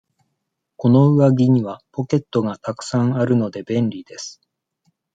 [0.77, 4.41] この上着にはポケットがたくさんあるので、便利です。